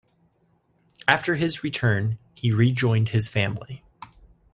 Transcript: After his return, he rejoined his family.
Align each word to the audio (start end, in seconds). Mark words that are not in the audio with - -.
After 1.07 1.35
his 1.35 1.63
return, 1.63 2.17
he 2.33 2.51
rejoined 2.51 3.09
his 3.09 3.29
family. 3.29 3.83